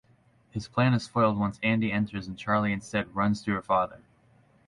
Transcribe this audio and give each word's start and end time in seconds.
His 0.49 0.67
plan 0.67 0.95
is 0.95 1.07
foiled 1.07 1.37
once 1.37 1.59
Andy 1.61 1.91
enters 1.91 2.25
and 2.27 2.35
Charlie 2.35 2.73
instead 2.73 3.15
runs 3.15 3.43
to 3.43 3.51
her 3.51 3.61
father. 3.61 4.01